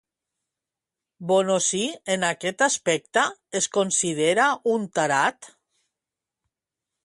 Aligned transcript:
Bonosi 1.31 1.81
en 2.15 2.25
aquest 2.31 2.65
aspecte 2.69 3.27
es 3.61 3.69
considera 3.77 4.49
un 4.75 4.91
tarat? 5.01 5.55